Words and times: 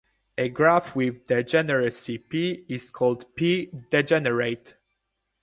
A 0.35 0.49
graph 0.49 0.95
with 0.95 1.27
degeneracy 1.27 2.17
"p" 2.17 2.65
is 2.67 2.89
called 2.89 3.35
"p"-degenerate. 3.35 4.73